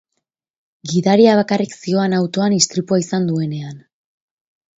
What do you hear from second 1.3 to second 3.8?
bakarrik zihoan autoan istripua izan duenean.